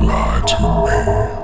[0.00, 1.43] Lie to me.